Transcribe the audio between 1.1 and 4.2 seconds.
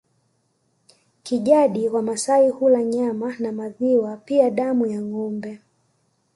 Kijadi Wamasai hula nyama na maziwa